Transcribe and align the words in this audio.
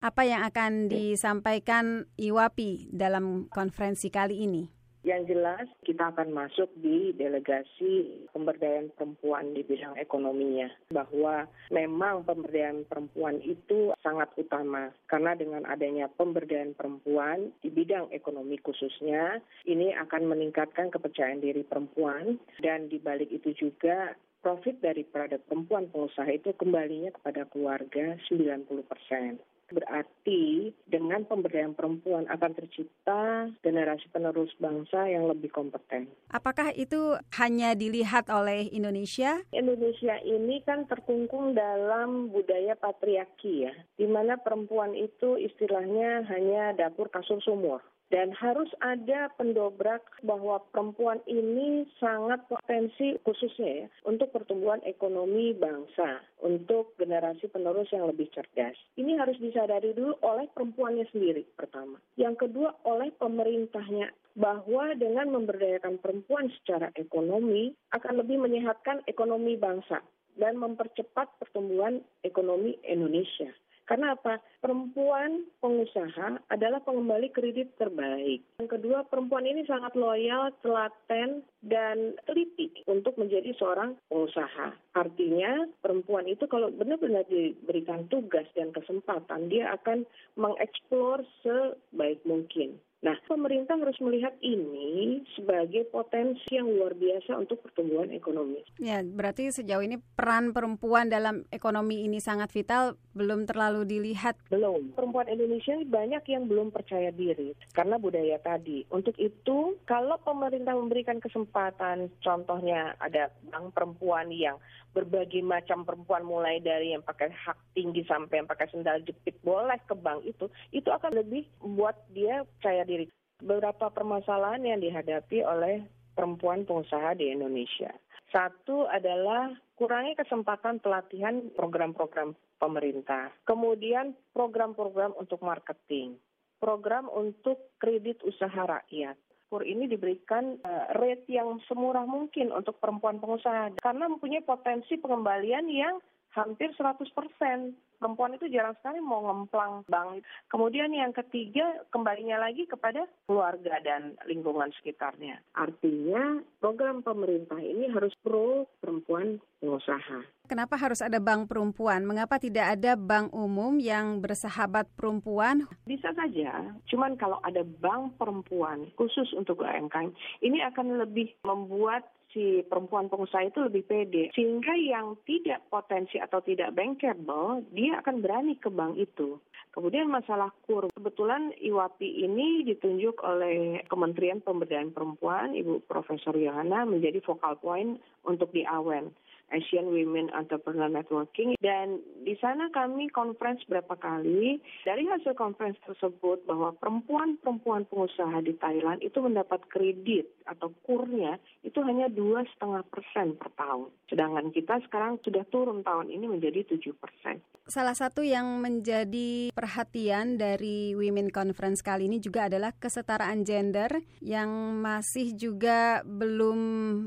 Apa 0.00 0.24
yang 0.24 0.48
akan 0.48 0.88
disampaikan 0.88 2.08
IWAPI 2.16 2.88
dalam 2.88 3.52
konferensi 3.52 4.08
kali 4.08 4.48
ini? 4.48 4.64
Yang 5.04 5.36
jelas 5.36 5.68
kita 5.84 6.08
akan 6.08 6.32
masuk 6.32 6.72
di 6.80 7.12
delegasi 7.20 8.24
pemberdayaan 8.32 8.96
perempuan 8.96 9.52
di 9.52 9.60
bidang 9.60 10.00
ekonominya. 10.00 10.72
Bahwa 10.88 11.44
memang 11.68 12.24
pemberdayaan 12.24 12.88
perempuan 12.88 13.44
itu 13.44 13.92
sangat 14.00 14.32
utama. 14.40 14.88
Karena 15.04 15.36
dengan 15.36 15.68
adanya 15.68 16.08
pemberdayaan 16.08 16.72
perempuan 16.80 17.52
di 17.60 17.68
bidang 17.68 18.08
ekonomi 18.08 18.56
khususnya, 18.56 19.44
ini 19.68 19.92
akan 20.00 20.32
meningkatkan 20.32 20.88
kepercayaan 20.88 21.44
diri 21.44 21.60
perempuan. 21.60 22.40
Dan 22.64 22.88
di 22.88 22.96
balik 22.96 23.28
itu 23.28 23.52
juga 23.52 24.16
profit 24.40 24.80
dari 24.80 25.04
daripada 25.04 25.36
perempuan 25.36 25.92
pengusaha 25.92 26.28
itu 26.32 26.56
kembalinya 26.56 27.12
kepada 27.12 27.44
keluarga 27.52 28.16
90 28.28 28.64
persen. 28.88 29.36
Berarti 29.70 30.74
dengan 30.90 31.22
pemberdayaan 31.24 31.78
perempuan 31.78 32.26
akan 32.26 32.52
tercipta 32.58 33.48
generasi 33.62 34.10
penerus 34.10 34.50
bangsa 34.58 35.06
yang 35.06 35.30
lebih 35.30 35.50
kompeten. 35.54 36.10
Apakah 36.34 36.74
itu 36.74 37.16
hanya 37.38 37.78
dilihat 37.78 38.26
oleh 38.30 38.66
Indonesia? 38.74 39.46
Indonesia 39.54 40.18
ini 40.26 40.60
kan 40.66 40.90
terkungkung 40.90 41.54
dalam 41.54 42.34
budaya 42.34 42.74
patriarki 42.74 43.70
ya, 43.70 43.74
di 43.94 44.10
mana 44.10 44.36
perempuan 44.42 44.92
itu 44.98 45.38
istilahnya 45.38 46.26
hanya 46.26 46.74
dapur 46.74 47.06
kasur 47.08 47.38
sumur. 47.40 47.80
Dan 48.10 48.34
harus 48.34 48.66
ada 48.82 49.30
pendobrak 49.38 50.02
bahwa 50.26 50.58
perempuan 50.74 51.22
ini 51.30 51.86
sangat 52.02 52.42
potensi 52.50 53.14
khususnya 53.22 53.86
ya 53.86 53.88
untuk 54.02 54.34
pertumbuhan 54.34 54.82
ekonomi 54.82 55.54
bangsa, 55.54 56.18
untuk 56.42 56.98
generasi 56.98 57.46
penerus 57.46 57.86
yang 57.94 58.10
lebih 58.10 58.26
cerdas. 58.34 58.74
Ini 58.98 59.14
harus 59.14 59.38
disadari 59.38 59.94
dulu 59.94 60.18
oleh 60.26 60.50
perempuannya 60.50 61.06
sendiri 61.14 61.46
pertama. 61.54 62.02
Yang 62.18 62.50
kedua 62.50 62.74
oleh 62.82 63.14
pemerintahnya 63.14 64.10
bahwa 64.34 64.90
dengan 64.98 65.30
memberdayakan 65.30 66.02
perempuan 66.02 66.50
secara 66.60 66.90
ekonomi 66.98 67.70
akan 67.94 68.26
lebih 68.26 68.42
menyehatkan 68.42 69.06
ekonomi 69.06 69.54
bangsa 69.54 70.02
dan 70.34 70.58
mempercepat 70.58 71.30
pertumbuhan 71.38 72.02
ekonomi 72.26 72.74
Indonesia. 72.86 73.50
Karena 73.90 74.14
apa? 74.14 74.38
Perempuan 74.62 75.50
pengusaha 75.58 76.38
adalah 76.46 76.78
pengembali 76.86 77.34
kredit 77.34 77.74
terbaik. 77.74 78.38
Yang 78.62 78.78
kedua, 78.78 79.02
perempuan 79.10 79.50
ini 79.50 79.66
sangat 79.66 79.98
loyal, 79.98 80.54
telaten, 80.62 81.42
dan 81.66 82.14
teliti 82.22 82.70
untuk 82.86 83.18
menjadi 83.18 83.50
seorang 83.58 83.98
pengusaha. 84.06 84.78
Artinya, 84.94 85.66
perempuan 85.82 86.30
itu 86.30 86.46
kalau 86.46 86.70
benar-benar 86.70 87.26
diberikan 87.26 88.06
tugas 88.06 88.46
dan 88.54 88.70
kesempatan, 88.70 89.50
dia 89.50 89.74
akan 89.74 90.06
mengeksplor 90.38 91.26
sebaik 91.42 92.22
mungkin. 92.22 92.78
Nah, 93.00 93.16
pemerintah 93.24 93.80
harus 93.80 93.96
melihat 94.04 94.36
ini 94.44 95.24
sebagai 95.32 95.88
potensi 95.88 96.52
yang 96.52 96.68
luar 96.68 96.92
biasa 96.92 97.32
untuk 97.40 97.64
pertumbuhan 97.64 98.12
ekonomi. 98.12 98.60
Ya, 98.76 99.00
berarti 99.00 99.48
sejauh 99.48 99.80
ini 99.80 99.96
peran 99.96 100.52
perempuan 100.52 101.08
dalam 101.08 101.48
ekonomi 101.48 102.04
ini 102.04 102.20
sangat 102.20 102.52
vital, 102.52 103.00
belum 103.16 103.48
terlalu 103.48 103.88
dilihat. 103.88 104.36
Belum. 104.52 104.92
Perempuan 104.92 105.32
Indonesia 105.32 105.80
banyak 105.80 106.28
yang 106.28 106.44
belum 106.44 106.68
percaya 106.76 107.08
diri 107.08 107.56
karena 107.72 107.96
budaya 107.96 108.36
tadi. 108.36 108.84
Untuk 108.92 109.16
itu, 109.16 109.80
kalau 109.88 110.20
pemerintah 110.20 110.76
memberikan 110.76 111.24
kesempatan, 111.24 112.12
contohnya 112.20 113.00
ada 113.00 113.32
bank 113.48 113.72
perempuan 113.72 114.28
yang 114.28 114.60
berbagai 114.90 115.40
macam 115.46 115.86
perempuan 115.86 116.26
mulai 116.26 116.58
dari 116.58 116.92
yang 116.92 117.02
pakai 117.06 117.30
hak 117.30 117.58
tinggi 117.78 118.02
sampai 118.10 118.42
yang 118.42 118.50
pakai 118.50 118.66
sendal 118.74 118.98
jepit 119.06 119.38
boleh 119.46 119.78
ke 119.86 119.94
bank 119.94 120.26
itu, 120.26 120.50
itu 120.74 120.90
akan 120.90 121.14
lebih 121.14 121.46
membuat 121.62 121.94
dia 122.10 122.42
percaya 122.58 122.82
diri. 122.90 123.06
Beberapa 123.38 123.94
permasalahan 123.94 124.66
yang 124.66 124.82
dihadapi 124.82 125.46
oleh 125.46 125.86
perempuan 126.18 126.66
pengusaha 126.66 127.14
di 127.14 127.30
Indonesia. 127.30 127.94
Satu 128.34 128.90
adalah 128.90 129.54
kurangi 129.78 130.18
kesempatan 130.18 130.82
pelatihan 130.82 131.54
program-program 131.54 132.34
pemerintah. 132.58 133.30
Kemudian 133.46 134.18
program-program 134.34 135.14
untuk 135.14 135.40
marketing. 135.46 136.18
Program 136.58 137.08
untuk 137.08 137.72
kredit 137.80 138.20
usaha 138.26 138.66
rakyat 138.66 139.16
kur 139.50 139.66
ini 139.66 139.90
diberikan 139.90 140.62
uh, 140.62 140.94
rate 140.94 141.26
yang 141.26 141.58
semurah 141.66 142.06
mungkin 142.06 142.54
untuk 142.54 142.78
perempuan 142.78 143.18
pengusaha 143.18 143.74
karena 143.82 144.06
mempunyai 144.06 144.46
potensi 144.46 144.94
pengembalian 144.94 145.66
yang 145.66 145.98
hampir 146.30 146.70
100 146.78 147.02
persen. 147.10 147.74
Perempuan 148.00 148.32
itu 148.32 148.48
jarang 148.48 148.72
sekali 148.80 148.96
mau 149.04 149.20
ngemplang 149.28 149.84
bank. 149.84 150.24
Kemudian 150.48 150.88
yang 150.88 151.12
ketiga, 151.12 151.84
kembalinya 151.92 152.40
lagi 152.40 152.64
kepada 152.64 153.04
keluarga 153.28 153.76
dan 153.84 154.16
lingkungan 154.24 154.72
sekitarnya. 154.80 155.36
Artinya 155.52 156.40
program 156.64 157.04
pemerintah 157.04 157.60
ini 157.60 157.92
harus 157.92 158.16
pro 158.24 158.64
perempuan 158.80 159.36
pengusaha. 159.60 160.39
Kenapa 160.50 160.74
harus 160.74 160.98
ada 160.98 161.22
bank 161.22 161.46
perempuan? 161.46 162.02
Mengapa 162.02 162.34
tidak 162.42 162.74
ada 162.74 162.98
bank 162.98 163.30
umum 163.30 163.78
yang 163.78 164.18
bersahabat 164.18 164.90
perempuan? 164.98 165.62
Bisa 165.86 166.10
saja, 166.10 166.74
cuman 166.90 167.14
kalau 167.14 167.38
ada 167.46 167.62
bank 167.62 168.18
perempuan 168.18 168.90
khusus 168.98 169.30
untuk 169.38 169.62
UMKM, 169.62 170.10
ini 170.42 170.58
akan 170.66 171.06
lebih 171.06 171.38
membuat 171.46 172.02
si 172.34 172.62
perempuan 172.66 173.06
pengusaha 173.06 173.46
itu 173.46 173.62
lebih 173.62 173.86
pede. 173.86 174.30
Sehingga 174.34 174.74
yang 174.74 175.18
tidak 175.26 175.66
potensi 175.70 176.18
atau 176.18 176.42
tidak 176.42 176.74
bankable, 176.74 177.62
dia 177.74 178.02
akan 178.02 178.22
berani 178.22 178.58
ke 178.58 178.70
bank 178.70 178.98
itu. 178.98 179.38
Kemudian 179.70 180.10
masalah 180.10 180.50
kur, 180.66 180.90
kebetulan 180.90 181.54
IWAPI 181.54 182.26
ini 182.26 182.66
ditunjuk 182.66 183.22
oleh 183.22 183.86
Kementerian 183.86 184.42
Pemberdayaan 184.42 184.90
Perempuan, 184.90 185.54
Ibu 185.54 185.86
Profesor 185.86 186.34
Yohana 186.34 186.82
menjadi 186.82 187.22
focal 187.22 187.54
point 187.62 188.02
untuk 188.26 188.50
di 188.50 188.66
AWEN. 188.66 189.14
Asian 189.50 189.90
Women 189.90 190.30
Entrepreneur 190.30 190.86
Networking 190.86 191.58
dan 191.58 191.98
di 192.22 192.38
sana 192.38 192.70
kami 192.70 193.10
conference 193.10 193.66
berapa 193.66 193.98
kali. 193.98 194.62
Dari 194.86 195.04
hasil 195.10 195.34
conference 195.34 195.76
tersebut 195.84 196.46
bahwa 196.46 196.74
perempuan-perempuan 196.78 197.86
pengusaha 197.90 198.38
di 198.46 198.54
Thailand 198.56 199.02
itu 199.02 199.18
mendapat 199.18 199.66
kredit 199.66 200.30
atau 200.46 200.70
kurnya 200.86 201.36
itu 201.66 201.82
hanya 201.82 202.06
dua 202.06 202.46
setengah 202.54 202.86
persen 202.86 203.34
per 203.36 203.50
tahun. 203.58 203.90
Sedangkan 204.06 204.54
kita 204.54 204.78
sekarang 204.86 205.18
sudah 205.26 205.42
turun 205.50 205.82
tahun 205.82 206.10
ini 206.10 206.26
menjadi 206.30 206.66
tujuh 206.70 206.94
persen. 206.98 207.42
Salah 207.70 207.94
satu 207.94 208.22
yang 208.26 208.58
menjadi 208.58 209.54
perhatian 209.60 210.40
dari 210.40 210.96
Women 210.96 211.28
Conference 211.28 211.84
kali 211.84 212.08
ini 212.08 212.16
juga 212.16 212.48
adalah 212.48 212.72
kesetaraan 212.72 213.44
gender 213.44 213.92
yang 214.24 214.48
masih 214.80 215.36
juga 215.36 216.00
belum 216.00 216.56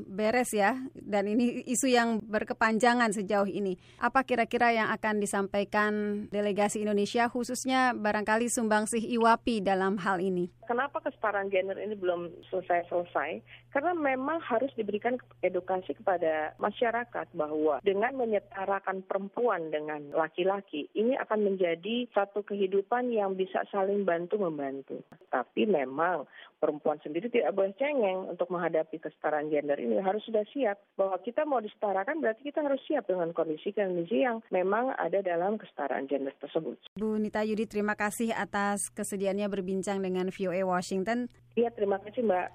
beres 0.06 0.54
ya 0.54 0.78
dan 0.94 1.26
ini 1.26 1.66
isu 1.66 1.90
yang 1.90 2.22
berkepanjangan 2.22 3.10
sejauh 3.10 3.50
ini. 3.50 3.74
Apa 3.98 4.22
kira-kira 4.22 4.70
yang 4.70 4.94
akan 4.94 5.18
disampaikan 5.18 5.92
delegasi 6.30 6.86
Indonesia 6.86 7.26
khususnya 7.26 7.90
barangkali 7.90 8.46
sumbangsih 8.46 9.02
IWAPI 9.02 9.66
dalam 9.66 9.98
hal 9.98 10.22
ini? 10.22 10.46
Kenapa 10.70 11.02
kesetaraan 11.02 11.50
gender 11.50 11.74
ini 11.82 11.98
belum 11.98 12.30
selesai-selesai? 12.54 13.42
Karena 13.74 13.98
memang 13.98 14.38
harus 14.38 14.70
diberikan 14.78 15.18
edukasi 15.42 15.98
kepada 15.98 16.54
masyarakat 16.62 17.26
bahwa 17.34 17.82
dengan 17.82 18.14
menyetarakan 18.14 19.02
perempuan 19.02 19.74
dengan 19.74 20.14
laki-laki, 20.14 20.86
ini 20.94 21.18
akan 21.18 21.50
menjadi 21.50 22.06
satu 22.14 22.43
kehidupan 22.44 23.10
yang 23.10 23.34
bisa 23.34 23.64
saling 23.72 24.04
bantu-membantu. 24.04 25.00
Tapi 25.32 25.66
memang 25.66 26.28
perempuan 26.60 27.00
sendiri 27.00 27.28
tidak 27.28 27.52
boleh 27.52 27.72
cengeng 27.76 28.30
untuk 28.30 28.48
menghadapi 28.48 28.96
kesetaraan 29.00 29.52
gender 29.52 29.76
ini. 29.76 30.00
Harus 30.00 30.24
sudah 30.24 30.44
siap 30.52 30.80
bahwa 30.96 31.16
kita 31.20 31.44
mau 31.44 31.60
disetarakan 31.60 32.20
berarti 32.20 32.46
kita 32.46 32.64
harus 32.64 32.80
siap 32.88 33.08
dengan 33.08 33.32
kondisi-kondisi 33.36 34.24
yang 34.24 34.40
memang 34.48 34.92
ada 34.96 35.20
dalam 35.20 35.60
kesetaraan 35.60 36.08
gender 36.08 36.32
tersebut. 36.40 36.76
Bu 36.96 37.20
Nita 37.20 37.44
Yudi, 37.44 37.68
terima 37.68 37.96
kasih 37.96 38.32
atas 38.32 38.88
kesediaannya 38.92 39.48
berbincang 39.48 40.00
dengan 40.00 40.28
VOA 40.32 40.64
Washington. 40.64 41.28
Iya, 41.54 41.70
terima 41.70 42.02
kasih 42.02 42.26
Mbak. 42.26 42.48